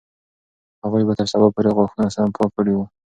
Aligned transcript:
هغوی 0.83 1.03
به 1.07 1.13
تر 1.19 1.27
سبا 1.33 1.47
پورې 1.55 1.69
غاښونه 1.77 2.07
سم 2.15 2.27
پاک 2.35 2.49
کړي 2.57 2.73
وي. 2.75 2.85